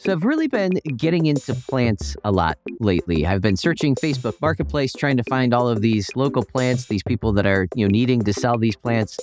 [0.00, 3.26] So I've really been getting into plants a lot lately.
[3.26, 7.32] I've been searching Facebook Marketplace trying to find all of these local plants, these people
[7.32, 9.18] that are, you know, needing to sell these plants.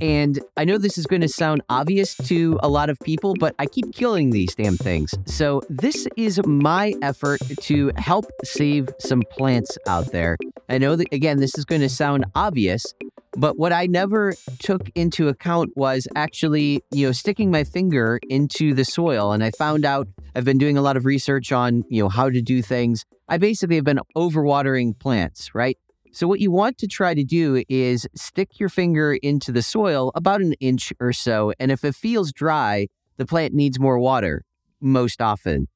[0.00, 3.56] And I know this is going to sound obvious to a lot of people, but
[3.58, 5.12] I keep killing these damn things.
[5.26, 10.36] So this is my effort to help save some plants out there.
[10.68, 12.94] I know that again this is going to sound obvious,
[13.36, 18.74] but what I never took into account was actually, you know, sticking my finger into
[18.74, 19.32] the soil.
[19.32, 22.28] And I found out I've been doing a lot of research on, you know, how
[22.28, 23.04] to do things.
[23.28, 25.78] I basically have been overwatering plants, right?
[26.12, 30.12] So, what you want to try to do is stick your finger into the soil
[30.14, 31.54] about an inch or so.
[31.58, 34.44] And if it feels dry, the plant needs more water
[34.78, 35.68] most often.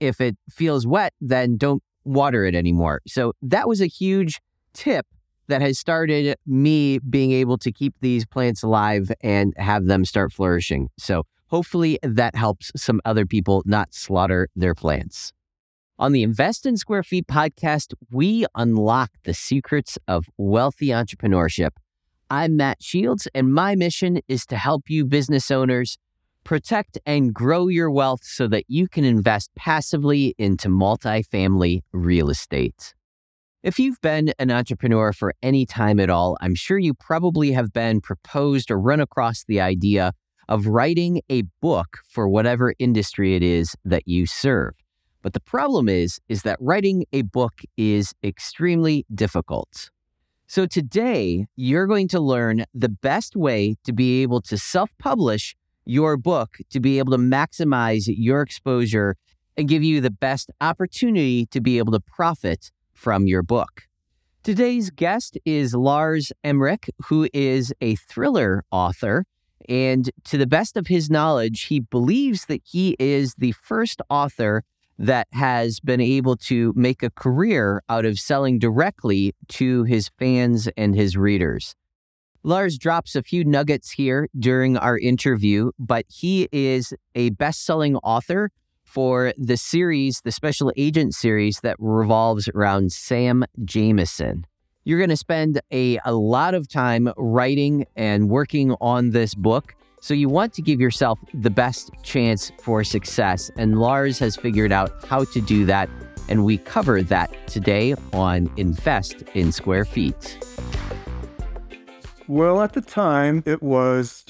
[0.00, 3.02] If it feels wet, then don't water it anymore.
[3.06, 4.40] So, that was a huge
[4.72, 5.06] tip
[5.48, 10.32] that has started me being able to keep these plants alive and have them start
[10.32, 10.88] flourishing.
[10.98, 15.32] So hopefully that helps some other people not slaughter their plants.
[15.98, 21.70] On the Invest in Square Feet podcast, we unlock the secrets of wealthy entrepreneurship.
[22.30, 25.98] I'm Matt Shields, and my mission is to help you business owners
[26.44, 32.94] protect and grow your wealth so that you can invest passively into multifamily real estate.
[33.68, 37.70] If you've been an entrepreneur for any time at all, I'm sure you probably have
[37.70, 40.14] been proposed or run across the idea
[40.48, 44.72] of writing a book for whatever industry it is that you serve.
[45.20, 49.90] But the problem is is that writing a book is extremely difficult.
[50.46, 56.16] So today, you're going to learn the best way to be able to self-publish your
[56.16, 59.16] book to be able to maximize your exposure
[59.58, 63.82] and give you the best opportunity to be able to profit from your book.
[64.42, 69.24] Today's guest is Lars Emmerich, who is a thriller author.
[69.68, 74.64] And to the best of his knowledge, he believes that he is the first author
[74.98, 80.68] that has been able to make a career out of selling directly to his fans
[80.76, 81.76] and his readers.
[82.42, 87.96] Lars drops a few nuggets here during our interview, but he is a best selling
[87.96, 88.50] author
[88.88, 94.46] for the series, the special agent series that revolves around Sam Jameson.
[94.84, 99.74] You're going to spend a, a lot of time writing and working on this book.
[100.00, 103.50] So you want to give yourself the best chance for success.
[103.58, 105.90] And Lars has figured out how to do that.
[106.30, 110.38] And we cover that today on Invest in Square Feet.
[112.26, 114.24] Well, at the time, it was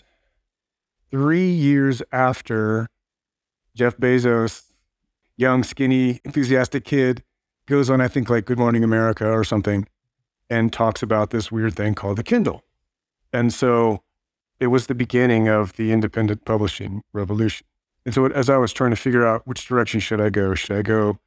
[1.11, 2.89] three years after
[3.79, 4.65] Jeff Bezos,
[5.37, 7.23] young, skinny, enthusiastic kid,
[7.67, 9.87] goes on, I think, like Good Morning America or something,
[10.51, 12.65] and talks about this weird thing called the Kindle.
[13.33, 14.03] And so
[14.59, 17.67] it was the beginning of the independent publishing revolution.
[18.05, 20.77] And so as I was trying to figure out which direction should I go, should
[20.77, 21.19] I go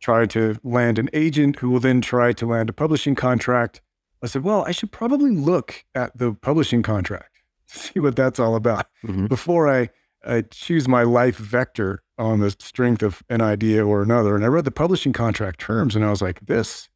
[0.00, 3.82] try to land an agent who will then try to land a publishing contract?
[4.22, 8.56] I said, well, I should probably look at the publishing contract, see what that's all
[8.56, 9.26] about mm-hmm.
[9.26, 9.90] before I
[10.24, 14.34] I choose my life vector on the strength of an idea or another.
[14.34, 16.88] And I read the publishing contract terms and I was like, this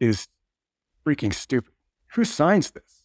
[0.00, 0.28] is
[1.06, 1.72] freaking stupid.
[2.14, 3.04] Who signs this?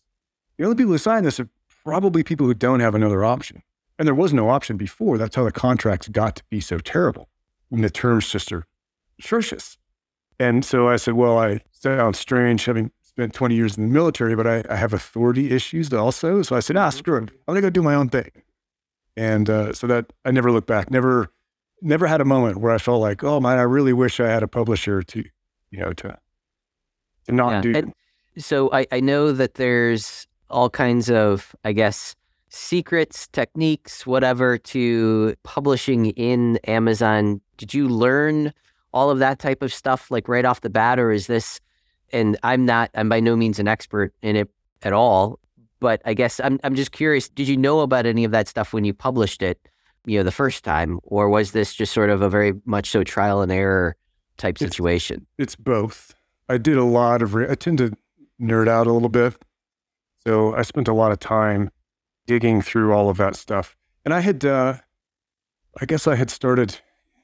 [0.57, 1.49] The only people who sign this are
[1.83, 3.61] probably people who don't have another option.
[3.99, 5.17] And there was no option before.
[5.17, 7.29] That's how the contracts got to be so terrible.
[7.71, 8.65] And the terms just are
[9.19, 9.77] atrocious.
[10.39, 14.35] And so I said, well, I sound strange having spent 20 years in the military,
[14.35, 16.41] but I, I have authority issues also.
[16.43, 17.31] So I said, ah, screw it.
[17.47, 18.29] I'm going to go do my own thing.
[19.17, 21.29] And uh, so that I never looked back, never,
[21.81, 24.43] never had a moment where I felt like, oh man, I really wish I had
[24.43, 25.23] a publisher to,
[25.71, 26.17] you know, to,
[27.25, 27.61] to not yeah.
[27.61, 27.75] do.
[27.75, 27.93] And
[28.37, 32.15] so I, I know that there's all kinds of, I guess,
[32.49, 37.41] secrets, techniques, whatever to publishing in Amazon.
[37.57, 38.53] Did you learn
[38.93, 41.59] all of that type of stuff like right off the bat, or is this?
[42.13, 44.49] And I'm not, I'm by no means an expert in it
[44.83, 45.39] at all.
[45.79, 47.29] But I guess I'm I'm just curious.
[47.29, 49.59] Did you know about any of that stuff when you published it,
[50.05, 53.03] you know, the first time, or was this just sort of a very much so
[53.03, 53.95] trial and error
[54.37, 55.27] type situation?
[55.37, 56.15] It's, it's both.
[56.49, 57.35] I did a lot of.
[57.35, 57.91] Re- I tend to
[58.41, 59.35] nerd out a little bit,
[60.25, 61.69] so I spent a lot of time
[62.25, 63.75] digging through all of that stuff.
[64.05, 64.75] And I had, uh,
[65.79, 66.79] I guess, I had started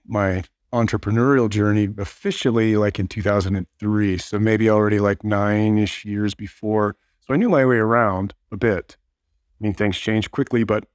[0.06, 4.18] my entrepreneurial journey officially like in 2003.
[4.18, 8.58] So maybe already like nine ish years before so I knew my way around a
[8.58, 8.98] bit.
[9.60, 10.86] I mean, things change quickly, but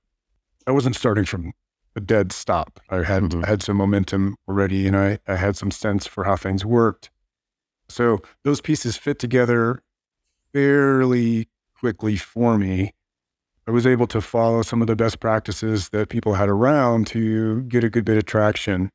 [0.66, 1.52] I wasn't starting from
[1.96, 2.80] a dead stop.
[2.90, 3.44] I had mm-hmm.
[3.44, 7.10] I had some momentum already, and I, I had some sense for how things worked.
[7.88, 9.82] So those pieces fit together
[10.52, 11.48] fairly
[11.78, 12.92] quickly for me.
[13.66, 17.62] I was able to follow some of the best practices that people had around to
[17.62, 18.90] get a good bit of traction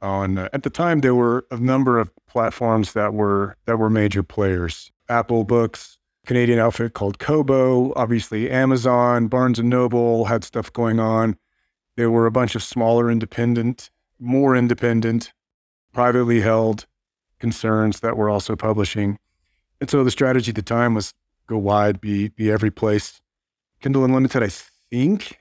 [0.00, 3.90] on uh, at the time there were a number of platforms that were that were
[3.90, 5.97] major players apple books
[6.28, 11.36] canadian outfit called kobo obviously amazon barnes and noble had stuff going on.
[11.96, 13.90] There were a bunch of smaller independent
[14.20, 15.32] more independent
[15.92, 16.86] privately held
[17.38, 19.18] concerns that were also publishing.
[19.80, 21.14] And so the strategy at the time was
[21.46, 23.20] go wide be be every place.
[23.80, 24.50] Kindle unlimited i
[24.90, 25.38] think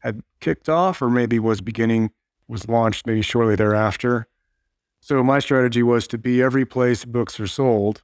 [0.00, 2.10] had kicked off or maybe was beginning
[2.46, 4.28] was launched maybe shortly thereafter.
[5.00, 8.03] So my strategy was to be every place books are sold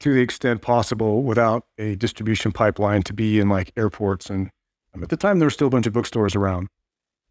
[0.00, 4.30] to the extent possible without a distribution pipeline to be in like airports.
[4.30, 4.50] And
[4.94, 6.68] um, at the time, there were still a bunch of bookstores around.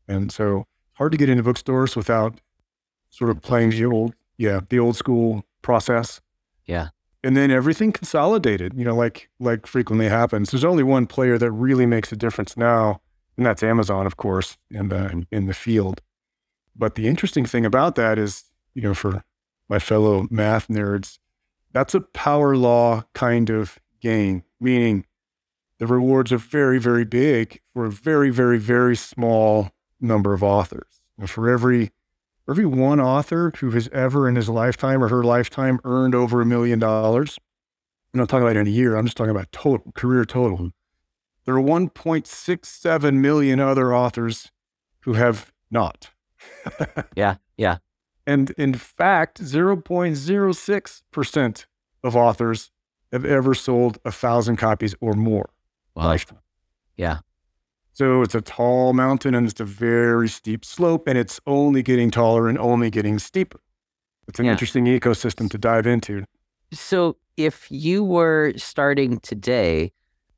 [0.07, 2.39] And so hard to get into bookstores without
[3.09, 6.21] sort of playing the old, yeah, the old school process.
[6.65, 6.89] Yeah.
[7.23, 10.51] And then everything consolidated, you know, like like frequently happens.
[10.51, 13.01] There's only one player that really makes a difference now,
[13.35, 16.01] and that's Amazon, of course, in the in the field.
[16.75, 18.43] But the interesting thing about that is,
[18.75, 19.23] you know, for
[19.67, 21.17] my fellow math nerds,
[21.77, 25.05] that's a power law kind of gain, meaning
[25.77, 29.69] the rewards are very, very big for a very, very, very small
[30.01, 31.03] number of authors.
[31.19, 31.91] And for every
[32.43, 36.41] for every one author who has ever in his lifetime or her lifetime earned over
[36.41, 37.37] a million dollars,
[38.11, 40.71] I'm not talking about in a year, I'm just talking about total, career total.
[41.45, 44.51] There are 1.67 million other authors
[45.01, 46.09] who have not.
[47.15, 47.77] yeah, yeah.
[48.27, 51.65] And in fact, 0.06%
[52.03, 52.69] of authors
[53.11, 55.49] have ever sold a thousand copies or more.
[55.95, 56.07] Wow.
[56.07, 56.39] Lifetime.
[56.97, 57.19] Yeah.
[57.93, 62.11] So it's a tall mountain and it's a very steep slope, and it's only getting
[62.11, 63.59] taller and only getting steeper.
[64.27, 64.51] It's an yeah.
[64.51, 66.23] interesting ecosystem to dive into.
[66.71, 69.91] So if you were starting today,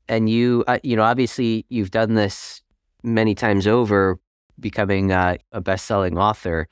[0.08, 2.62] and you, uh, you know, obviously you've done this
[3.02, 4.18] many times over,
[4.58, 6.66] becoming uh, a best-selling author,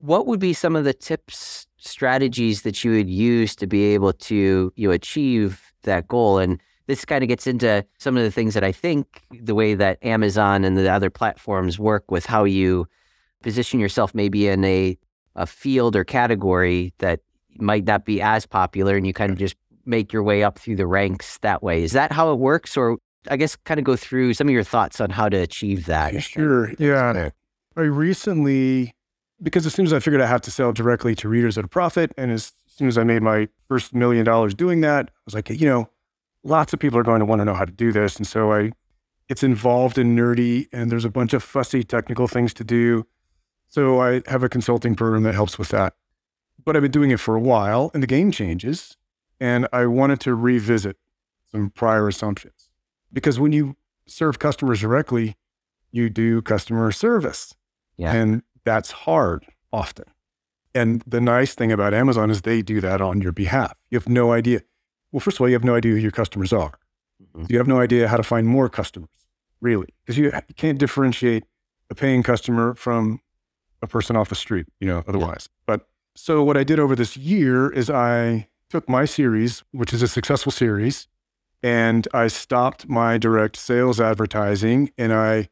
[0.00, 4.12] what would be some of the tips, strategies that you would use to be able
[4.12, 6.38] to you know, achieve that goal?
[6.38, 9.74] And this kind of gets into some of the things that I think the way
[9.74, 12.86] that Amazon and the other platforms work with how you
[13.42, 14.98] position yourself maybe in a
[15.36, 17.20] a field or category that
[17.58, 19.54] might not be as popular and you kind of just
[19.86, 21.82] make your way up through the ranks that way.
[21.82, 22.98] Is that how it works or
[23.28, 26.22] I guess kind of go through some of your thoughts on how to achieve that.
[26.22, 26.72] Sure.
[26.78, 27.30] Yeah.
[27.76, 28.92] I recently,
[29.42, 31.68] because as soon as I figured I have to sell directly to readers at a
[31.68, 35.34] profit, and as soon as I made my first million dollars doing that, I was
[35.34, 35.88] like, you know,
[36.42, 38.16] lots of people are going to want to know how to do this.
[38.16, 38.72] And so I,
[39.28, 43.06] it's involved in nerdy and there's a bunch of fussy technical things to do.
[43.68, 45.94] So I have a consulting program that helps with that.
[46.64, 48.96] But I've been doing it for a while and the game changes.
[49.38, 50.96] And I wanted to revisit
[51.50, 52.68] some prior assumptions.
[53.12, 53.76] Because when you
[54.06, 55.36] serve customers directly,
[55.90, 57.54] you do customer service.
[57.96, 58.12] Yeah.
[58.12, 60.04] And that's hard often.
[60.76, 63.74] And the nice thing about Amazon is they do that on your behalf.
[63.90, 64.62] You have no idea.
[65.10, 66.78] Well, first of all, you have no idea who your customers are.
[67.20, 67.46] Mm-hmm.
[67.48, 69.10] You have no idea how to find more customers,
[69.60, 71.42] really, because you, can't differentiate
[71.90, 73.20] a paying customer from
[73.82, 75.48] a person off the street, you know, otherwise.
[75.48, 75.62] Yeah.
[75.66, 80.00] But so what I did over this year is I took my series, which is
[80.00, 81.08] a successful series,
[81.60, 85.48] and I stopped my direct sales advertising and I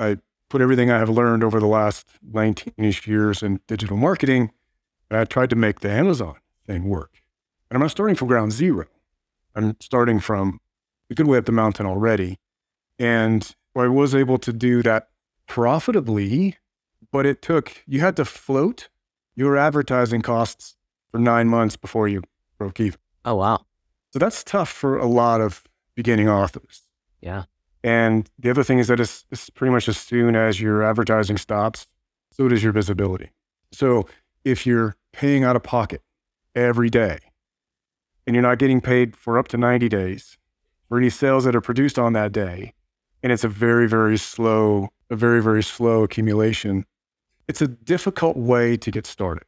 [0.00, 4.50] I put everything I have learned over the last 19ish years in digital marketing
[5.10, 6.36] and I tried to make the Amazon
[6.66, 7.22] thing work.
[7.70, 8.86] And I'm not starting from ground zero.
[9.54, 10.60] I'm starting from
[11.10, 12.38] a good way up the mountain already.
[12.98, 15.08] And I was able to do that
[15.46, 16.56] profitably,
[17.12, 18.88] but it took, you had to float
[19.34, 20.76] your advertising costs
[21.10, 22.22] for nine months before you
[22.58, 22.98] broke even.
[23.24, 23.64] Oh, wow.
[24.12, 25.64] So that's tough for a lot of
[25.94, 26.82] beginning authors.
[27.20, 27.44] Yeah.
[27.84, 31.36] And the other thing is that it's, it's pretty much as soon as your advertising
[31.36, 31.86] stops,
[32.32, 33.30] so does your visibility.
[33.72, 34.06] So
[34.44, 36.02] if you're paying out of pocket
[36.54, 37.18] every day
[38.26, 40.38] and you're not getting paid for up to 90 days
[40.88, 42.72] for any sales that are produced on that day,
[43.22, 46.84] and it's a very, very slow, a very, very slow accumulation,
[47.46, 49.44] it's a difficult way to get started.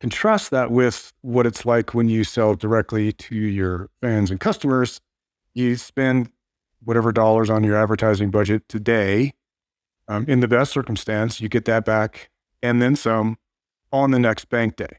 [0.00, 5.00] Contrast that with what it's like when you sell directly to your fans and customers.
[5.54, 6.30] You spend
[6.84, 9.32] whatever dollars on your advertising budget today.
[10.06, 12.30] Um, in the best circumstance, you get that back
[12.62, 13.38] and then some
[13.92, 14.98] on the next bank day.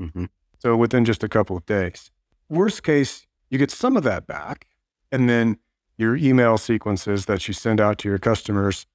[0.00, 0.26] Mm-hmm.
[0.58, 2.10] So within just a couple of days.
[2.48, 4.66] Worst case, you get some of that back,
[5.12, 5.58] and then
[5.96, 8.86] your email sequences that you send out to your customers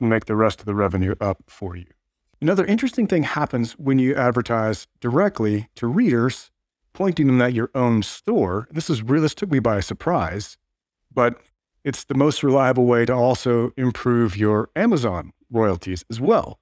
[0.00, 1.86] make the rest of the revenue up for you.
[2.40, 6.50] Another interesting thing happens when you advertise directly to readers,
[6.92, 8.68] pointing them at your own store.
[8.70, 10.58] This is really, this took me by surprise,
[11.12, 11.40] but
[11.84, 16.58] it's the most reliable way to also improve your Amazon royalties as well.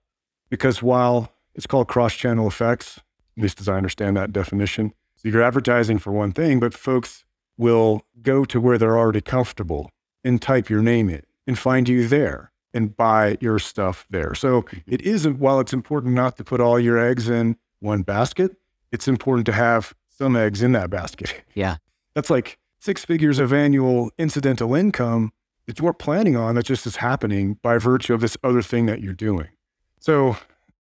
[0.50, 2.98] Because while it's called cross channel effects,
[3.36, 7.24] at least as I understand that definition, so you're advertising for one thing, but folks
[7.56, 9.90] will go to where they're already comfortable
[10.24, 14.34] and type your name in and find you there and buy your stuff there.
[14.34, 14.78] So mm-hmm.
[14.86, 18.56] it isn't, while it's important not to put all your eggs in one basket,
[18.90, 21.42] it's important to have some eggs in that basket.
[21.54, 21.76] Yeah.
[22.14, 25.30] That's like six figures of annual incidental income
[25.66, 28.86] that you weren't planning on that just is happening by virtue of this other thing
[28.86, 29.46] that you're doing.
[30.00, 30.36] So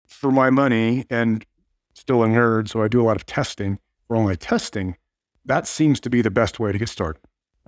[0.07, 1.45] for my money and
[1.93, 3.77] still a nerd, so I do a lot of testing
[4.07, 4.97] for my testing,
[5.45, 7.21] that seems to be the best way to get started.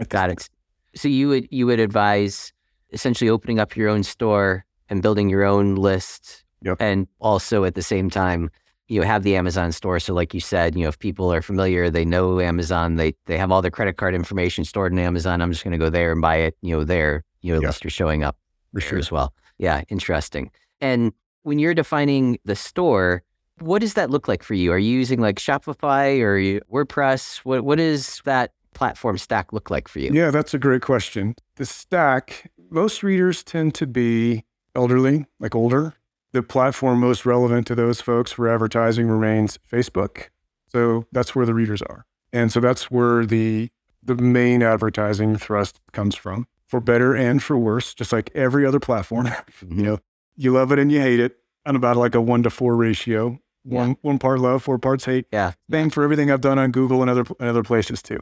[0.10, 0.50] Got it.
[0.96, 2.52] So you would you would advise
[2.92, 6.78] essentially opening up your own store and building your own list Yep.
[6.80, 8.50] and also at the same time
[8.88, 10.00] you know, have the Amazon store.
[10.00, 13.38] So like you said, you know, if people are familiar, they know Amazon, they they
[13.38, 15.42] have all their credit card information stored in Amazon.
[15.42, 17.68] I'm just going to go there and buy it, you know, there, you know, Yeah.
[17.68, 18.38] list are showing up
[18.74, 19.34] For there as well.
[19.58, 20.52] Yeah, interesting.
[20.82, 21.13] And
[21.44, 23.24] when you're defining the store,
[23.60, 24.72] what does that look like for you?
[24.72, 27.38] Are you using like Shopify or you- WordPress?
[27.46, 30.12] What what does that platform stack look like for you?
[30.12, 31.36] Yeah, that's a great question.
[31.58, 34.44] The stack, most readers tend to be
[34.75, 35.94] elderly, like older.
[36.34, 40.30] The platform most relevant to those folks for advertising remains Facebook.
[40.68, 42.06] So that's where the readers are.
[42.32, 43.70] And so that's where the
[44.06, 48.80] the main advertising thrust comes from, for better and for worse, just like every other
[48.80, 49.30] platform.
[49.62, 50.00] you know,
[50.36, 53.40] you love it and you hate it on about like a one to four ratio.
[53.66, 55.25] One one part love, four parts hate.
[55.32, 55.54] Yeah.
[55.72, 58.20] Same for everything I've done on Google and other and other places too.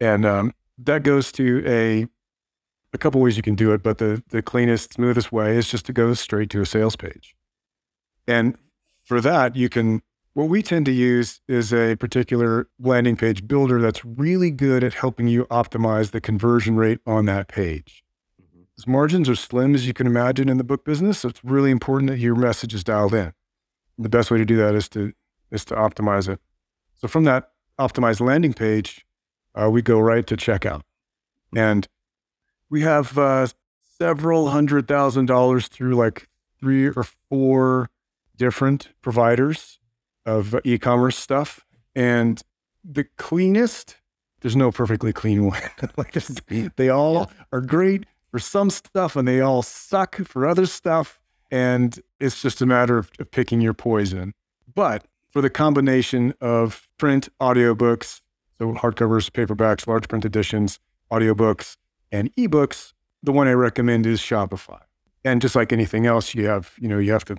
[0.00, 2.06] And um, that goes to a
[2.96, 5.86] a couple ways you can do it, but the the cleanest, smoothest way is just
[5.86, 7.36] to go straight to a sales page.
[8.26, 8.56] And
[9.04, 13.80] for that, you can what we tend to use is a particular landing page builder
[13.80, 18.04] that's really good at helping you optimize the conversion rate on that page.
[18.76, 21.70] As margins are slim as you can imagine in the book business, so it's really
[21.70, 23.32] important that your message is dialed in.
[23.96, 25.12] The best way to do that is to
[25.50, 26.40] is to optimize it.
[26.94, 29.06] So from that optimized landing page,
[29.54, 30.82] uh, we go right to checkout,
[31.54, 31.86] and
[32.70, 33.46] we have uh,
[33.98, 36.28] several hundred thousand dollars through like
[36.60, 37.90] three or four
[38.36, 39.78] different providers
[40.24, 42.42] of e-commerce stuff, and
[42.84, 43.96] the cleanest.
[44.40, 45.60] There's no perfectly clean one.
[45.96, 50.66] like there's- they all are great for some stuff, and they all suck for other
[50.66, 51.18] stuff.
[51.50, 54.34] And it's just a matter of, of picking your poison.
[54.74, 58.20] But for the combination of print, audiobooks,
[58.58, 60.80] so hardcovers, paperbacks, large print editions,
[61.10, 61.76] audiobooks,
[62.12, 64.80] and ebooks, the one I recommend is Shopify.
[65.24, 67.36] And just like anything else, you have, you know, you have to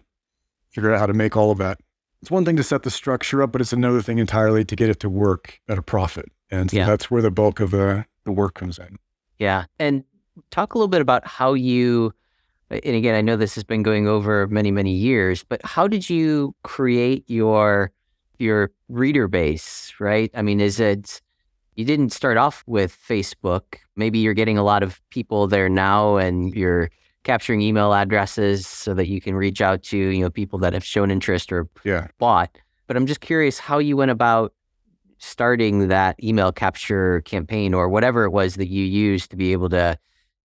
[0.72, 1.80] figure out how to make all of that.
[2.22, 4.90] It's one thing to set the structure up, but it's another thing entirely to get
[4.90, 6.26] it to work at a profit.
[6.52, 6.86] And so Yeah.
[6.86, 8.98] that's where the bulk of the, the work comes in.
[9.40, 9.66] Yeah.
[9.80, 10.04] And
[10.52, 12.14] talk a little bit about how you,
[12.70, 16.10] and again, I know this has been going over many, many years, but how did
[16.10, 17.92] you create your
[18.40, 20.30] your reader base, right?
[20.36, 21.22] I mean, is it
[21.78, 23.78] you didn't start off with Facebook.
[23.96, 26.90] Maybe you're getting a lot of people there now and you're
[27.24, 30.84] capturing email addresses so that you can reach out to, you know, people that have
[30.84, 32.08] shown interest or Yeah.
[32.18, 32.58] bought.
[32.88, 34.54] But I'm just curious how you went about
[35.20, 39.70] starting that email capture campaign or whatever it was that you used to be able
[39.70, 39.98] to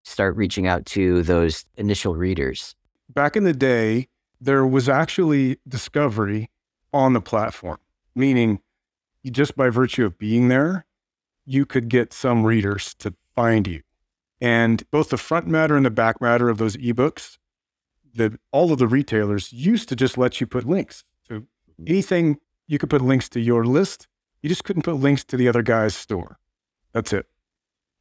[0.03, 2.75] start reaching out to those initial readers.
[3.09, 4.09] back in the day,
[4.41, 6.51] there was actually discovery
[6.93, 7.79] on the platform,
[8.15, 8.59] meaning
[9.31, 10.85] just by virtue of being there,
[11.45, 13.83] you could get some readers to find you.
[14.41, 17.39] And both the front matter and the back matter of those ebooks,
[18.15, 21.05] the, all of the retailers used to just let you put links.
[21.29, 21.45] So
[21.87, 24.09] anything you could put links to your list,
[24.43, 26.39] you just couldn't put links to the other guy's store.
[26.93, 27.27] That's it.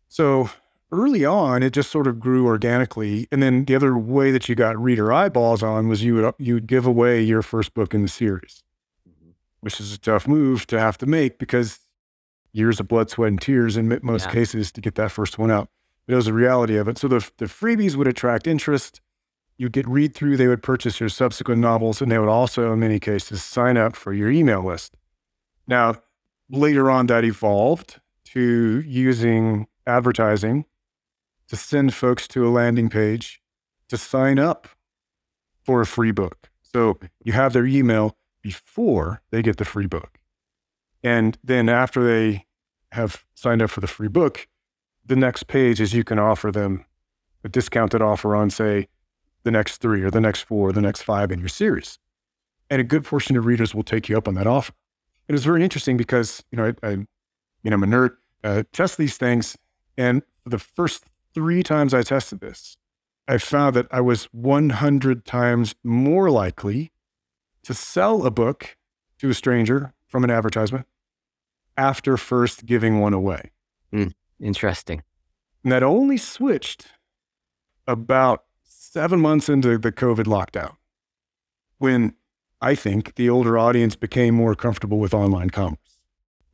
[0.07, 0.50] So
[0.91, 3.27] early on, it just sort of grew organically.
[3.31, 6.55] And then the other way that you got reader eyeballs on was you would you
[6.55, 8.63] would give away your first book in the series,
[9.07, 9.31] mm-hmm.
[9.62, 11.79] which is a tough move to have to make because
[12.53, 14.31] years of blood, sweat, and tears in most Yeah.
[14.31, 15.70] cases to get that first one out.
[16.05, 16.98] But it was the reality of it.
[16.98, 19.01] So the the freebies would attract interest.
[19.58, 20.38] You'd get read through.
[20.38, 23.96] They would purchase your subsequent novels, and they would also, in many cases, sign up
[23.96, 24.98] for your email list.
[25.67, 26.01] Now,
[26.50, 30.65] later on, that evolved to using advertising
[31.48, 33.41] to send folks to a landing page
[33.89, 34.67] to sign up
[35.63, 36.50] for a free book.
[36.62, 40.17] So you have their email before they get the free book.
[41.03, 42.46] And then after they
[42.91, 44.48] have signed up for the free book,
[45.05, 46.86] the next page is you can offer them
[47.43, 48.88] a discounted offer on, say,
[49.43, 51.98] the next three or the next four or the next five in your series.
[52.70, 54.74] And a good portion of readers will take you up on that offer.
[55.27, 56.91] It was very interesting because, you know, I, I
[57.63, 58.12] you know, I'm a nerd,
[58.43, 59.58] uh, test these things.
[59.98, 62.77] And the first three times I tested this,
[63.27, 66.91] I found that I was 100 times more likely
[67.63, 68.77] to sell a book
[69.20, 70.88] to a stranger from an advertisement
[71.78, 73.51] after first giving one away.
[73.92, 74.08] Hmm,
[74.40, 75.04] interesting.
[75.63, 76.88] And that only switched
[77.88, 80.75] about seven months into the COVID lockdown
[81.78, 82.13] when
[82.62, 85.78] I think the older audience became more comfortable with online commerce.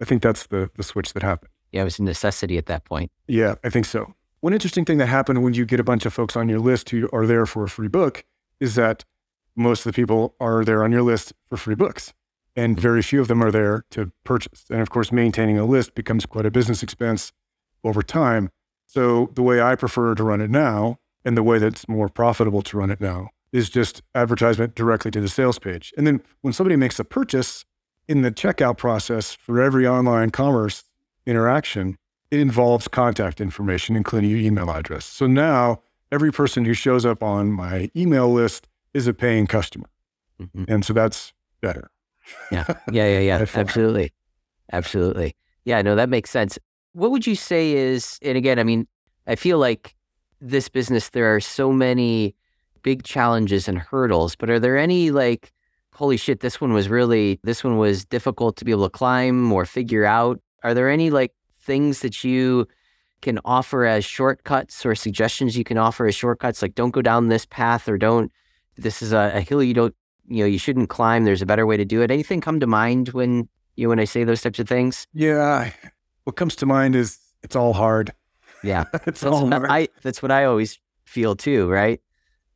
[0.02, 1.52] I think that's the, the switch that happened.
[1.72, 3.12] Yeah, it was a necessity at that point.
[3.28, 4.14] Yeah, I think so.
[4.40, 6.92] One interesting thing that happened when you get a bunch of folks on your list
[6.92, 8.24] who are there for a free book
[8.60, 9.04] is that
[9.56, 12.14] most of the people are there on your list for free books,
[12.58, 14.66] and very few of them are there to purchase.
[14.70, 17.32] And of course, maintaining a list becomes quite a business expense
[17.84, 18.50] over time.
[18.88, 22.64] So the way I prefer to run it now, and the way that's more profitable
[22.64, 25.94] to run it now, is just advertisement directly to the sales page.
[25.98, 27.64] And then when somebody makes a purchase
[28.08, 30.84] in the checkout process for every online commerce
[31.26, 31.98] interaction,
[32.32, 35.06] it involves contact information, including your email address.
[35.06, 39.90] So now every person who shows up on my email list is a paying customer.
[40.42, 40.66] Mhm.
[40.68, 41.90] And so that's better.
[42.52, 43.46] Yeah, yeah, yeah, yeah.
[43.56, 44.14] Absolutely,
[44.72, 45.36] absolutely.
[45.66, 46.58] Yeah, no, that makes sense.
[46.94, 48.20] What would you say is?
[48.22, 48.88] And again, I mean,
[49.28, 49.96] I feel like
[50.40, 52.36] this business there are so many
[52.84, 55.52] big challenges and hurdles, but are there any like,
[55.94, 59.52] holy shit, this one was really this one was difficult to be able to climb
[59.52, 60.40] or figure out?
[60.64, 62.68] Are there any like things that you
[63.22, 66.62] can offer as shortcuts or suggestions you can offer as shortcuts?
[66.62, 68.32] Like, don't go down this path or don't.
[68.78, 69.96] This is a, a hill you don't
[70.28, 72.68] you know you shouldn't climb there's a better way to do it anything come to
[72.68, 75.72] mind when you know, when i say those types of things Yeah.
[76.26, 78.14] What comes to mind is it's all hard.
[78.64, 79.68] yeah it's that's, all what hard.
[79.70, 82.02] I, that's what i always feel too right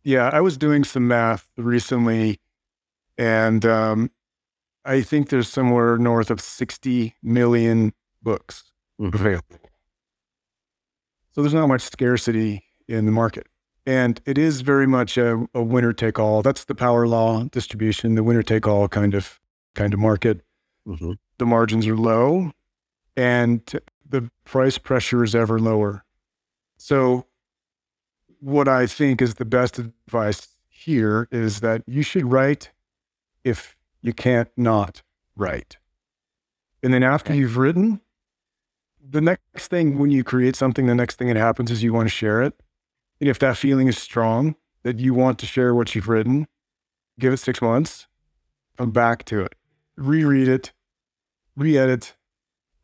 [0.03, 2.39] Yeah, I was doing some math recently,
[3.17, 4.09] and um,
[4.83, 8.63] I think there's somewhere north of 60 million books
[8.99, 9.13] Mhm.
[9.13, 9.59] available.
[11.33, 13.45] So there's not much scarcity in the market.
[13.85, 16.41] And it is very much a, a winner take all.
[16.41, 19.39] That's the power law distribution, the winner take all kind of
[19.73, 20.41] kind of market.
[20.87, 21.13] mm-hmm.
[21.37, 22.51] The margins are low
[23.17, 23.61] and
[24.07, 26.03] the price pressure is ever lower.
[26.77, 27.25] So
[28.39, 32.71] what I think is the best advice here is that you should write
[33.43, 35.01] if you can't not
[35.35, 35.77] write.
[36.83, 37.39] And then after Okay.
[37.39, 38.01] you've written,
[39.07, 42.07] the next thing when you create something, the next thing that happens is you want
[42.07, 42.53] to share it.
[43.21, 46.47] And if that feeling is strong that you want to share what you've written,
[47.19, 48.07] give it six months,
[48.77, 49.53] come back to it,
[49.95, 50.73] reread it,
[51.55, 52.15] re-edit,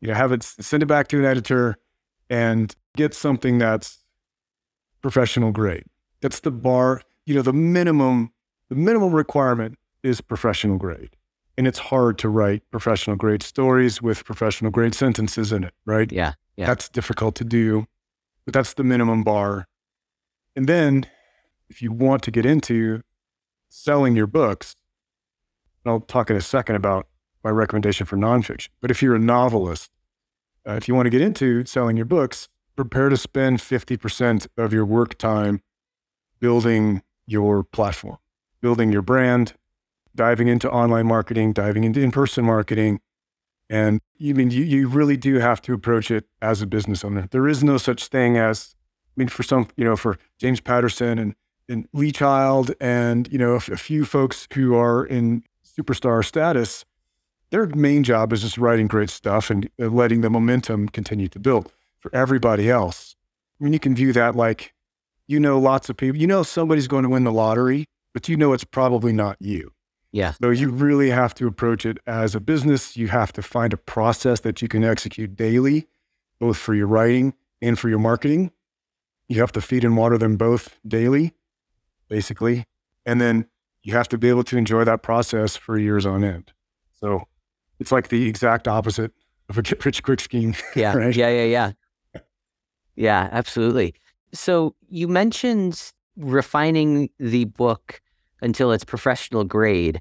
[0.00, 1.76] you know, have it send it back to an editor
[2.30, 4.04] and get something that's
[5.02, 5.84] professional grade.
[6.20, 8.32] That's the bar, you know, the minimum,
[8.68, 11.16] the minimum requirement is professional grade.
[11.56, 16.12] And it's hard to write professional grade stories with professional grade sentences in it, right?
[16.12, 16.66] yeah Yeah.
[16.66, 17.86] That's difficult to do,
[18.44, 19.66] but that's the minimum bar.
[20.58, 21.06] And then
[21.70, 23.02] if you want to get into
[23.68, 24.74] selling your books,
[25.86, 27.06] I'll talk in a second about
[27.44, 29.92] my recommendation for nonfiction, but if you're a novelist,
[30.68, 34.72] uh, if you want to get into selling your books, prepare to spend 50% of
[34.72, 35.62] your work time
[36.40, 38.18] building your platform,
[38.60, 39.54] building your brand,
[40.16, 42.98] diving into online marketing, diving into in-person marketing.
[43.70, 47.28] And you mean you, you really do have to approach it as a business owner.
[47.30, 48.77] There is no such thing as, I
[49.18, 51.34] mean, for some, you know, for James Patterson and,
[51.68, 56.24] and Lee Child and, you know, a, f- a few folks who are in superstar
[56.24, 56.84] status,
[57.50, 61.38] their main job is just writing great stuff and uh, letting the momentum continue to
[61.38, 61.72] build.
[61.98, 63.16] For everybody else,
[63.60, 64.72] I mean, you can view that like,
[65.26, 68.36] you know, lots of people, you know, somebody's going to win the lottery, but you
[68.36, 69.72] know, it's probably not you.
[70.12, 72.96] yeah So you really have to approach it as a business.
[72.96, 75.88] You have to find a process that you can execute daily,
[76.38, 78.52] both for your writing and for your marketing.
[79.28, 81.34] You have to feed and water them both daily,
[82.08, 82.64] basically.
[83.06, 83.46] And then
[83.82, 86.52] you have to be able to enjoy that process for years on end.
[87.00, 87.26] So
[87.78, 89.12] it's like the exact opposite
[89.48, 90.54] of a get rich quick scheme.
[90.74, 91.14] yeah Right.
[91.14, 91.44] yeah yeah
[92.14, 92.20] yeah
[92.96, 93.94] yeah absolutely
[94.32, 98.00] so you mentioned refining the book
[98.42, 100.00] until it's professional grade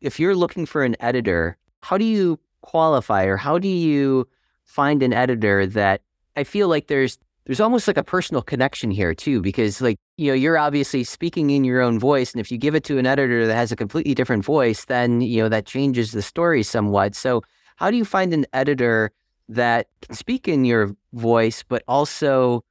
[0.00, 4.28] if you're looking for an editor how do you qualify or how do you
[4.64, 6.02] find an editor that
[6.36, 7.18] i feel like there's
[7.48, 11.50] there's almost like a personal connection here too because like you know you're obviously speaking
[11.50, 13.76] in your own voice and if you give it to an editor that has a
[13.76, 17.42] completely different voice then you know that changes the story somewhat so
[17.76, 19.10] how do you find an editor
[19.48, 22.64] that can speak in your voice, but also,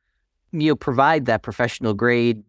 [0.52, 2.44] you know, provide that professional grade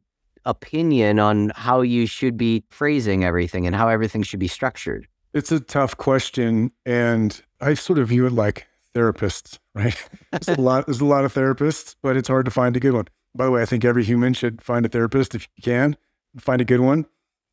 [0.45, 5.07] opinion on how you should be phrasing everything and how everything should be structured?
[5.35, 6.71] It's a tough question.
[6.87, 10.09] And I sort of view it like therapists, right?
[10.33, 12.93] There's a lot, there's a lot of therapists, but it's hard to find a good
[12.93, 13.07] one.
[13.35, 15.97] By the way, I think every human should find a therapist if you can,
[16.38, 17.07] find a good one.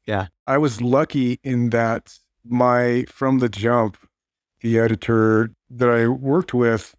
[0.05, 0.27] Yeah.
[0.47, 3.97] I was lucky in that my, from the jump,
[4.61, 6.95] the editor that I worked with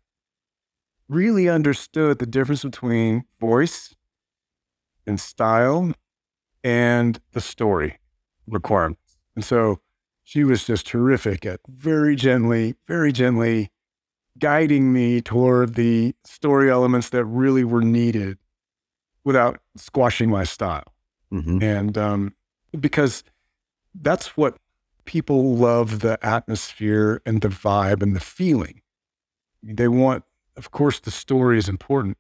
[1.09, 3.95] really understood the difference between voice
[5.07, 5.93] and style
[6.65, 7.99] and the story
[8.47, 9.19] requirements.
[9.35, 9.81] And so
[10.25, 13.71] she was just terrific at very gently, very gently
[14.39, 18.39] guiding me toward the story elements that really were needed
[19.25, 20.93] without squashing my style.
[21.33, 21.63] Mm-hmm.
[21.63, 22.35] And um,
[22.79, 23.25] because
[23.95, 24.57] that's what
[25.05, 28.83] people love the atmosphere and the vibe and the feeling.
[29.63, 30.25] They want,
[30.57, 32.19] of course, the story is important,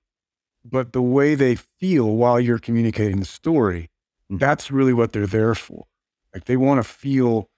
[0.64, 3.90] but the way they feel while you're communicating the story,
[4.31, 4.40] Mhm.
[4.40, 5.87] that's really what they're there for.
[6.35, 7.48] Like they want to feel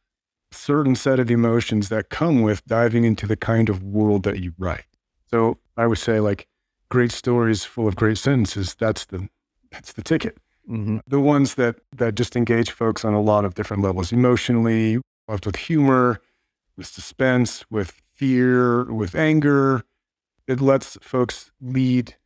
[0.51, 4.53] certain set of emotions that come with diving into the kind of world that you
[4.59, 4.85] write.
[5.31, 6.49] So I would say like
[6.89, 9.29] great stories full of great sentences, that's the
[9.71, 10.39] that's the ticket
[10.71, 10.99] Mm-hmm.
[11.07, 15.47] the ones that that just engage folks on a lot of different levels emotionally with
[15.47, 16.21] with humor
[16.77, 19.83] with suspense with fear with anger
[20.47, 22.17] it lets folks lead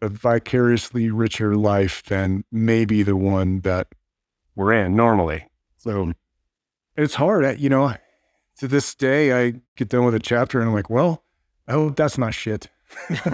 [0.00, 3.88] a vicariously richer life than maybe the one that
[4.54, 6.12] we're in normally so
[7.02, 7.92] it's hard you know
[8.58, 11.24] to this day i get done with a chapter and i'm like well
[11.68, 12.68] i hope that's not shit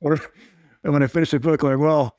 [0.00, 0.18] or
[0.82, 2.16] and when i finish the book I'm like well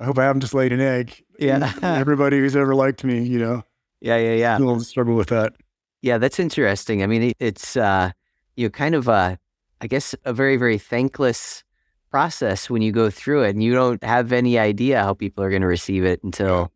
[0.00, 1.72] i hope i haven't just laid an egg Yeah.
[1.82, 3.62] everybody who's ever liked me, you know,
[4.00, 4.56] yeah, yeah, yeah.
[4.56, 5.54] still struggle with that.
[6.02, 7.02] Yeah, that's interesting.
[7.02, 8.10] I mean, it's uh,
[8.56, 9.38] you know, kind of a,
[9.80, 11.64] I guess, a very, very thankless
[12.10, 15.48] process when you go through it, and you don't have any idea how people are
[15.50, 16.70] going to receive it until,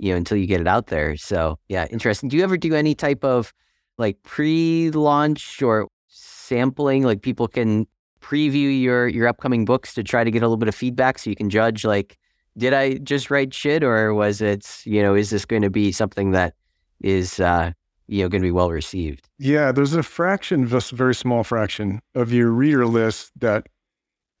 [0.00, 1.16] you know, until you get it out there.
[1.16, 2.28] So, yeah, interesting.
[2.28, 3.52] Do you ever do any type of
[3.98, 7.04] like pre-launch or sampling?
[7.04, 7.86] Like people can
[8.20, 11.30] preview your your upcoming books to try to get a little bit of feedback, so
[11.30, 12.18] you can judge like,
[12.56, 15.92] did I just write shit, or was it, you know, is this going to be
[15.92, 16.54] something that
[17.00, 17.72] is uh,
[18.10, 19.28] you know going to be well received.
[19.38, 23.68] Yeah, there's a fraction, just a very small fraction of your reader list that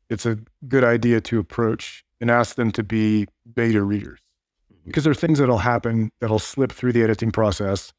[0.08, 4.20] it's a good idea to approach and ask them to be beta readers.
[4.86, 7.92] Because there are things that'll happen that'll slip through the editing process.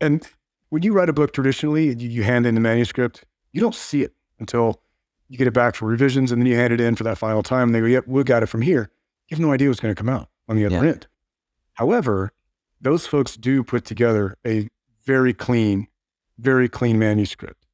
[0.00, 0.26] And
[0.68, 3.74] when you write a book traditionally and you, you hand in the manuscript, you don't
[3.74, 4.82] see it until
[5.28, 7.42] you get it back for revisions and then you hand it in for that final
[7.42, 7.68] time.
[7.68, 8.90] And they go, yep, we got it from here.
[9.28, 10.92] You have no idea what's going to come out on the other Yeah.
[10.92, 11.06] end.
[11.74, 12.32] However,
[12.80, 14.68] those folks do put together a
[15.04, 15.88] very clean,
[16.38, 17.66] very clean manuscript,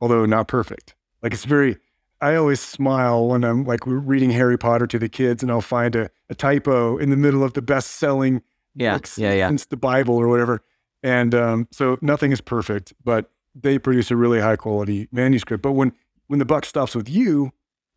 [0.00, 0.94] although not perfect.
[1.22, 1.76] Like it's very,
[2.20, 5.94] I always smile when I'm like reading Harry Potter to the kids and I'll find
[5.94, 8.42] a, a typo in the middle of the best selling
[8.74, 9.48] Yeah, books yeah, yeah.
[9.48, 10.62] since the Bible or whatever.
[11.02, 15.62] And um, so nothing is perfect, but they produce a really high quality manuscript.
[15.62, 15.92] But when,
[16.26, 17.52] when the buck stops with you,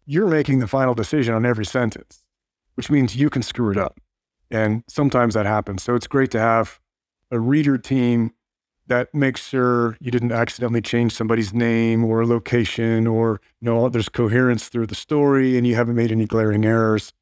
[0.06, 2.24] you're making the final decision on every sentence,
[2.76, 4.00] which means you can screw it up.
[4.52, 5.82] And sometimes that happens.
[5.82, 6.80] So it's great to have
[7.32, 8.34] a reader team
[8.92, 14.10] that makes sure you didn't accidentally change somebody's name or location or you know there's
[14.10, 17.14] coherence through the story and you haven't made any glaring errors.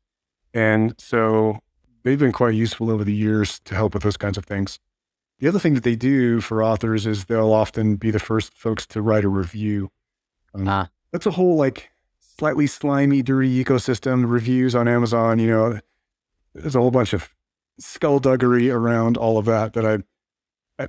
[0.51, 1.59] And so
[2.01, 4.79] they've been quite useful over the years to help with those kinds of things.
[5.37, 8.87] The other thing that they do for authors is they'll often be the first folks
[8.87, 9.91] to write a review.
[10.55, 10.89] Um, Ah.
[11.11, 11.91] That's a whole like
[12.39, 14.27] slightly slimy, dirty ecosystem.
[14.27, 15.79] Reviews on Amazon, you know,
[16.55, 17.29] there's a whole bunch of
[17.77, 19.99] skullduggery around all of that that I,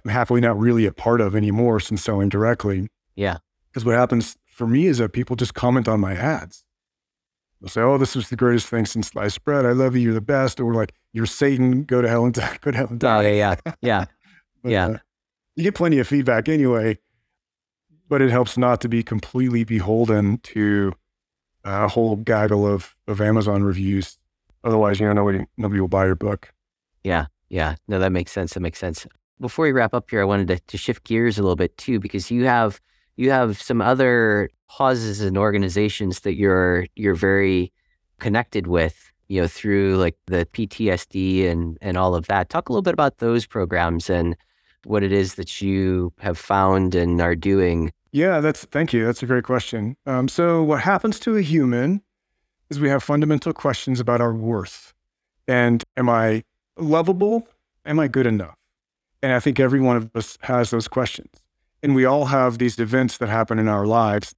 [0.07, 2.89] Happily not really a part of anymore since selling directly.
[3.17, 3.39] Yeah.
[3.71, 6.65] Because what happens for me is that people just comment on my ads.
[7.61, 9.67] They'll say, "Oh, this was the greatest thing since sliced bread.
[9.67, 10.03] I love you.
[10.03, 11.83] You're the best." Or like, "You're Satan.
[11.85, 12.59] Go to hell and die.
[12.61, 14.05] Go to hell and die." Oh yeah, yeah, yeah.
[14.63, 14.87] But, Yeah.
[14.89, 14.99] uh,
[15.57, 16.99] you get plenty of feedback anyway,
[18.09, 20.93] but it helps not to be completely beholden to
[21.65, 24.19] a whole gaggle of, of Amazon reviews.
[24.65, 26.53] Otherwise, you know, nobody, nobody will buy your book.
[27.05, 27.77] Yeah, yeah.
[27.89, 28.53] No, that makes sense.
[28.55, 29.07] That makes sense.
[29.41, 31.99] Before we wrap up here, I wanted to, to shift gears a little bit too,
[31.99, 32.81] because you have
[33.17, 37.73] you have some other causes and organizations that you're you're very
[38.19, 42.49] connected with, you know, through like the PTSD and and all of that.
[42.49, 44.37] Talk a little bit about those programs and
[44.85, 47.93] what it is that you have found and are doing.
[48.13, 49.05] Yeah, that's thank you.
[49.07, 49.97] That's a great question.
[50.07, 52.03] Um, so, what happens to a human
[52.71, 54.95] is we have fundamental questions about our worth.
[55.47, 56.45] And am I
[56.79, 57.49] lovable?
[57.85, 58.60] Am I good enough?
[59.23, 61.31] And I think every one of us has those questions.
[61.83, 64.35] And we all have these events that happen in our lives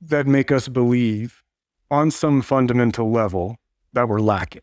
[0.00, 1.42] that make us believe
[1.90, 3.56] on some fundamental level
[3.92, 4.62] that we're lacking.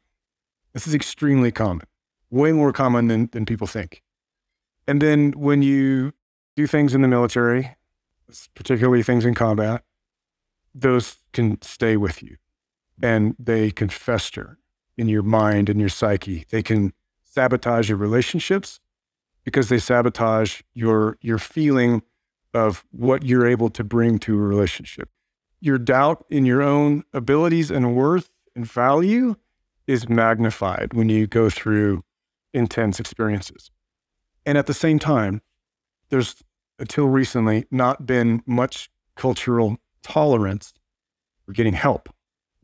[0.74, 1.86] This is extremely common,
[2.30, 4.02] way more common than, than people think.
[4.88, 6.13] And then when you
[6.56, 7.76] do things in the military,
[8.56, 9.84] particularly things in combat,
[10.74, 12.38] those can stay with you
[13.02, 14.58] and they can fester
[14.98, 16.45] in your mind and your psyche.
[16.50, 16.93] They can
[17.24, 18.80] sabotage your relationships
[19.43, 22.02] because they sabotage your your feeling
[22.54, 25.10] of what you're able to bring to a relationship.
[25.60, 29.36] Your doubt in your own abilities and worth and value
[29.88, 32.04] is magnified when you go through
[32.54, 33.71] intense experiences.
[34.45, 35.41] And at the same time,
[36.10, 36.36] there's
[36.80, 40.73] until recently not been much cultural tolerance
[41.45, 42.10] for getting help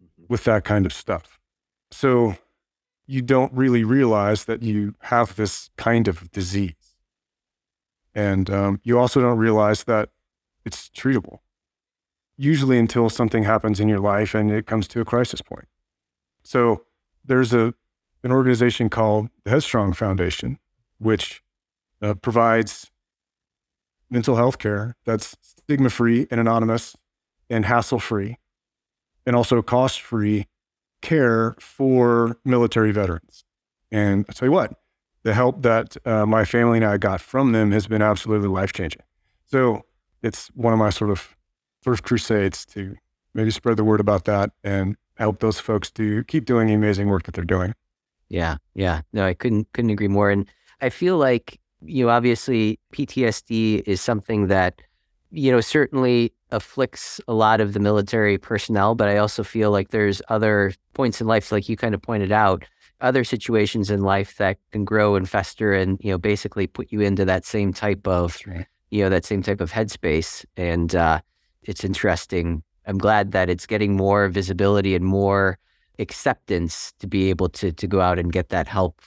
[0.02, 0.24] mm-hmm.
[0.30, 1.40] with that kind of stuff.
[1.92, 2.38] So
[3.08, 6.96] you don't really realize that you have this kind of disease.
[8.14, 10.10] And um, you also don't realize that
[10.66, 11.40] it's treatable,
[12.38, 15.68] usually until something happens in your life and it comes to a crisis point.
[16.44, 16.86] So
[17.24, 17.74] there's a,
[18.24, 20.58] an organization called the Headstrong Foundation,
[20.98, 21.44] which
[22.02, 22.90] uh, provides
[24.10, 26.96] mental health care that's stigma free and anonymous
[27.50, 28.38] and hassle free,
[29.26, 30.48] and also cost free
[31.02, 33.44] care for military veterans.
[33.92, 34.74] And I tell you what,
[35.24, 38.74] the help that uh, my family and I got from them has been absolutely life
[38.74, 39.02] changing.
[39.46, 39.84] So
[40.22, 41.36] it's one of my sort of
[41.82, 42.96] first crusades to
[43.34, 47.08] maybe spread the word about that and help those folks to keep doing the amazing
[47.08, 47.74] work that they're doing.
[48.30, 49.02] Yeah, yeah.
[49.14, 50.30] No, I couldn't couldn't agree more.
[50.30, 50.48] And
[50.82, 54.82] I feel like you know, obviously PTSD is something that
[55.32, 59.90] you know certainly afflicts a lot of the military personnel, but I also feel like
[59.90, 62.64] there's other points in life, like you kind of pointed out,
[63.02, 67.02] other situations in life that can grow and fester and, you know, basically put you
[67.02, 68.66] into that same type of, right.
[68.90, 70.46] you know, that same type of headspace.
[70.56, 71.20] And uh,
[71.64, 72.64] it's interesting.
[72.88, 75.60] I'm glad that it's getting more visibility and more
[76.00, 79.02] acceptance to be able to to go out and get that help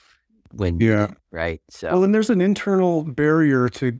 [0.51, 3.99] when yeah right so well and there's an internal barrier to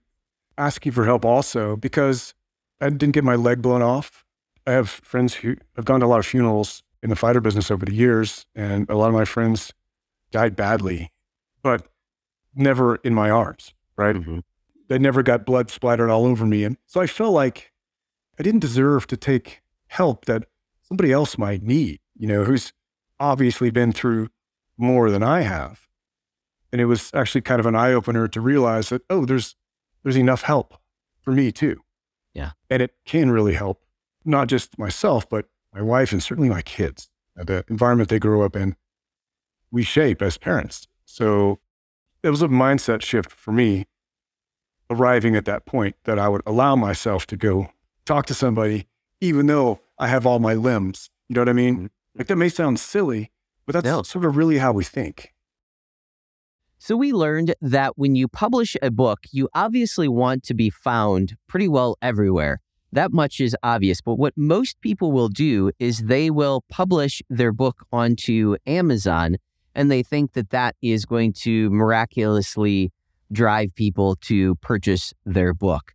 [0.58, 2.34] asking for help also because
[2.82, 4.26] I didn't get my leg blown off.
[4.66, 7.72] I have friends who have gone to a lot of funerals in the fighter business
[7.72, 9.74] over the years, and a lot of my friends
[10.32, 11.12] died badly,
[11.64, 11.88] but
[12.56, 14.16] never in my arms, right?
[14.16, 14.40] Mm-hmm.
[14.88, 16.64] They never got blood splattered all over me.
[16.64, 17.72] And so I felt like
[18.40, 20.46] I didn't deserve to take help that
[20.82, 22.74] somebody else might need, you know, who's
[23.20, 24.30] obviously been through
[24.78, 25.88] more than I have.
[26.72, 29.56] And it was actually kind of an eye opener to realize that, oh, there's,
[30.04, 30.76] there's enough help
[31.22, 31.82] for me too.
[32.34, 32.52] Yeah.
[32.70, 33.84] And it can really help
[34.26, 37.10] not just myself, but my wife and certainly my kids.
[37.36, 38.76] The environment they grow up in,
[39.72, 40.88] we shape as parents.
[41.06, 41.60] So
[42.22, 43.86] it was a mindset shift for me
[44.90, 47.72] arriving at that point that I would allow myself to go
[48.06, 48.88] talk to somebody,
[49.22, 51.10] even though I have all my limbs.
[51.30, 51.76] You know what I mean?
[51.76, 51.86] Mm-hmm.
[52.16, 53.32] Like that may sound silly,
[53.66, 54.02] but that's no.
[54.02, 55.34] sort of really how we think.
[56.80, 61.36] So, we learned that when you publish a book, you obviously want to be found
[61.48, 62.62] pretty well everywhere.
[62.92, 64.02] That much is obvious.
[64.02, 69.38] But what most people will do is they will publish their book onto Amazon
[69.76, 72.92] and they think that that is going to miraculously
[73.32, 75.94] drive people to purchase their book.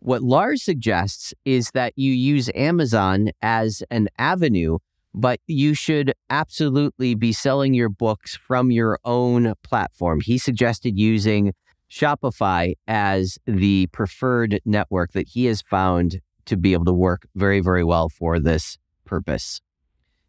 [0.00, 4.78] What Lars suggests is that you use Amazon as an avenue
[5.16, 10.20] but you should absolutely be selling your books from your own platform.
[10.20, 11.54] He suggested using
[11.90, 17.60] Shopify as the preferred network that he has found to be able to work very,
[17.60, 18.76] very well for this
[19.06, 19.62] purpose.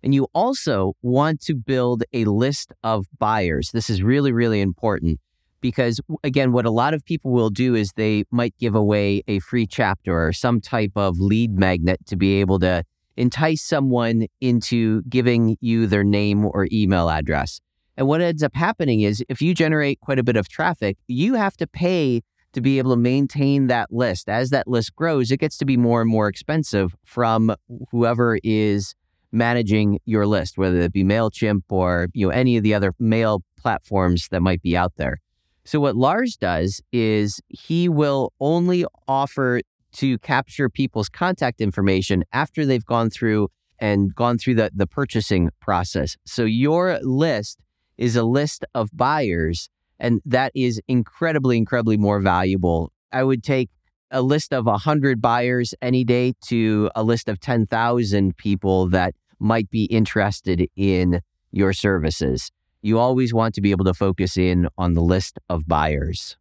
[0.02, 3.72] And you also want to build a list of buyers.
[3.74, 5.20] This is really, really important
[5.60, 9.40] because, again, what a lot of people will do is they might give away a
[9.40, 12.84] free chapter or some type of lead magnet to be able to
[13.18, 17.60] entice someone into giving you their name or email address.
[17.98, 21.34] And what ends up happening is if you generate quite a bit of traffic, you
[21.34, 22.22] have to pay
[22.54, 24.30] to be able to maintain that list.
[24.30, 27.56] As that list grows, it gets to be more and more expensive from
[27.92, 28.96] whoever is
[29.32, 33.44] managing your list, whether it be MailChimp or you know any of the other mail
[33.58, 35.18] platforms that might be out there.
[35.66, 39.62] So what Lars does is he will only offer
[39.98, 45.50] to capture people's contact information after they've gone through and gone through the, the purchasing
[45.60, 46.16] process.
[46.26, 47.60] So your list
[47.98, 52.92] is a list of buyers, and that is incredibly, incredibly more valuable.
[53.12, 53.70] I would take
[54.12, 59.70] a list of 100 buyers any day to a list of 10,000 people that might
[59.70, 62.52] be interested in your services.
[62.82, 66.38] You always want to be able to focus in on the list of buyers.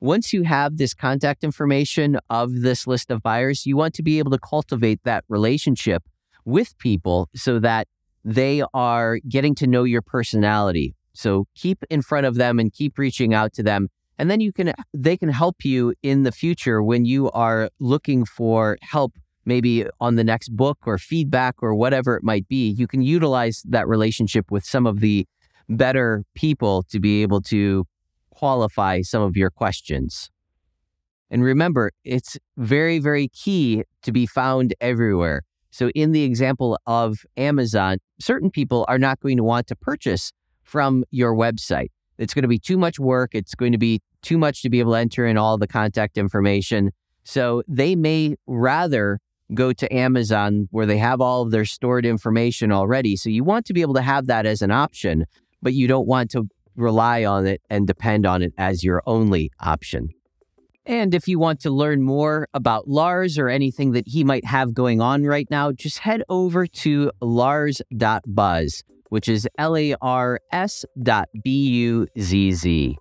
[0.00, 4.18] Once you have this contact information of this list of buyers, you want to be
[4.18, 6.02] able to cultivate that relationship
[6.44, 7.88] with people so that
[8.24, 10.94] they are getting to know your personality.
[11.14, 13.88] So keep in front of them and keep reaching out to them.
[14.18, 18.24] And then you can they can help you in the future when you are looking
[18.24, 19.12] for help
[19.46, 23.62] maybe on the next book or feedback or whatever it might be, you can utilize
[23.64, 25.26] that relationship with some of the
[25.68, 27.86] better people to be able to
[28.36, 30.30] qualify some of your questions.
[31.30, 35.42] And remember, it's very, very key to be found everywhere.
[35.70, 40.32] So, in the example of Amazon, certain people are not going to want to purchase
[40.62, 41.90] from your website.
[42.18, 43.30] It's going to be too much work.
[43.34, 46.16] It's going to be too much to be able to enter in all the contact
[46.16, 46.92] information.
[47.24, 49.18] So, they may rather
[49.54, 53.16] go to Amazon where they have all of their stored information already.
[53.16, 55.24] So, you want to be able to have that as an option,
[55.60, 59.50] but you don't want to rely on it and depend on it as your only
[59.60, 60.10] option.
[60.86, 64.72] And if you want to learn more about Lars or anything that he might have
[64.72, 70.84] going on right now, just head over to lars.buzz, which is L A R S
[71.02, 72.96] dot B U Z Z.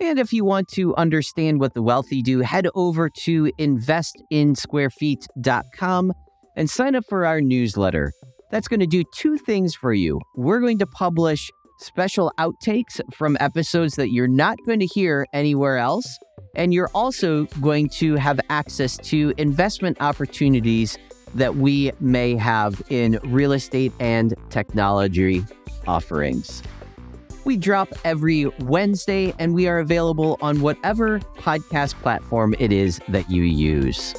[0.00, 6.12] And if you want to understand what the wealthy do, head over to investinsquarefeet.com
[6.56, 8.10] and sign up for our newsletter.
[8.50, 10.20] That's going to do two things for you.
[10.36, 15.78] We're going to publish special outtakes from episodes that you're not going to hear anywhere
[15.78, 16.18] else.
[16.54, 20.96] And you're also going to have access to investment opportunities
[21.34, 25.44] that we may have in real estate and technology
[25.86, 26.62] offerings.
[27.44, 33.30] We drop every Wednesday and we are available on whatever podcast platform it is that
[33.30, 34.14] you use.